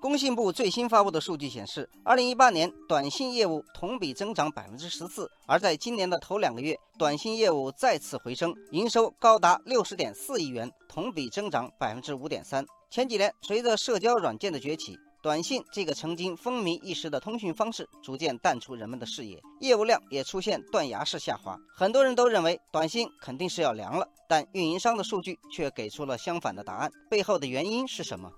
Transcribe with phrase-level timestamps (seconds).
[0.00, 12.64] 工信部最新发布的数据显示，二零一八年短信业务同比增长百分之十四，而在今年的头两个月，短信业务再次回升，营收高达六十点四亿元，同比增长百分之五点三。
[12.90, 21.58] 前几年，随着社交软件的崛起，短信这个曾经风靡一时的通讯方式逐渐淡出人们的视野，业务量也出现断崖式下滑。
[21.76, 26.88] 很多人都认为短信肯定是要凉了，但运营商的数据却给出了相反的答案。
[27.10, 28.30] 背后的原因是什么？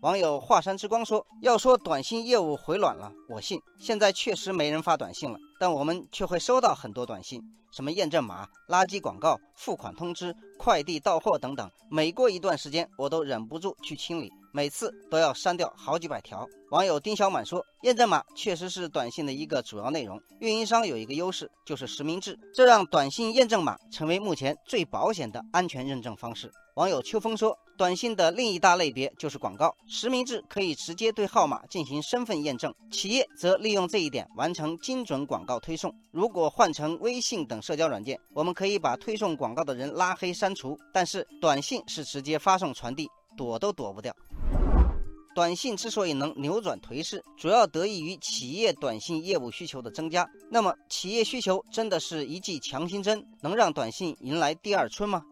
[0.00, 3.60] 网友华山之光说：“要说短信业务回暖了，我信。
[3.80, 7.42] 现在确实没人发短信了，但我们却会收到很多短信，
[7.72, 11.68] 什么验证码、垃圾广告、付款通知、快递到货等等。
[11.90, 27.56] 每过一段时间，我都忍不住去清理，每次都要删掉好几百条。”网友丁小满说：“验证码确实是短信的一个主要内容，运营商有一个优势就是实名制，这让短信验证码成为目前最保险的安全认证方式。”网友秋风说。
[27.78, 35.94] 短信的另一大类别就是广告，实名制可以直接对号码进行身份验证，企业则利用这一点完成精准广告推送。
[36.10, 44.12] 如果换成微信等社交软件，我们可以把推送广告的人拉黑删除，但是短信是直接发送传递，躲都躲不掉。
[45.38, 50.28] 短信之所以能扭转颓势，主要得益于企业短信业务需求的增加。
[50.50, 55.22] 那么，企业需求真的是一剂强心针，能让短信迎来第二春吗？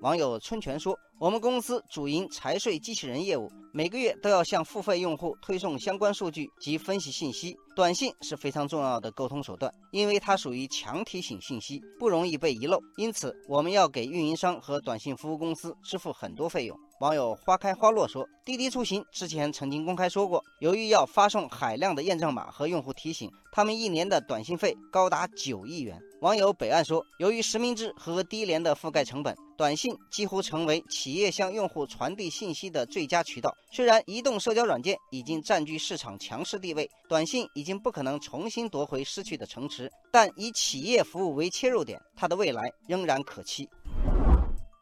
[0.00, 7.56] 网友春泉说：“我们公司主营财税机器人业务，每个月都要向付费用户推送相关数据及分析信息。
[7.74, 12.78] 短信是非常重要的沟通手段，因为它属于强提醒信息，不容易被遗漏。
[12.96, 33.50] 因此，我们要给运营商和短信服务公司支付很多费用。”网友花开花落说：“滴滴出行之前曾经公开说过，由于要发送海量的验证码和用户提醒，他们一年的短信费高达九亿元。”网友北岸说：“由于实名制和低廉的覆盖成本。”短信几乎成为企企业向用户传递信息的最佳渠道。
[33.72, 43.66] 虽然移动社交软件已经占据市场强势地位，短信已经不可能重新夺回失去的城池，但以企业服务为切入点，它的未来仍然可期。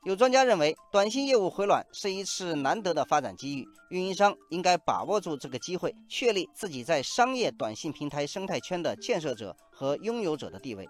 [0.04, 10.88] 有专家认为，短信业务回暖是一次难得的发展机遇，运营商应该把握住这个机会，确立自己在商业短信平台生态圈的建设者和拥有者的地位。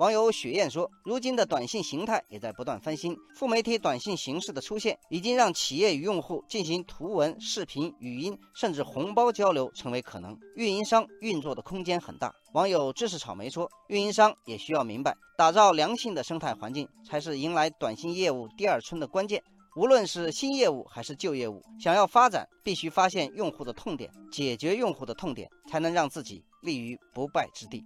[0.00, 10.34] 网友雪燕说：“如今的短信形态也在不断翻新，副媒体短信形式的出现，已经让企业与用户进行图文、视频、语音，甚至红包交流成为可能。
[10.56, 19.42] 运营商运作的空间很大。”网友知识草莓说：“运营商也需要明白，打造良性的生态环境，才是迎来短信业务第二春的关键。
[19.76, 27.84] 无论是新业务还是旧业务，想要发展，必须发现用户的痛点，解决用户的痛点，才能让自己立于不败之地。”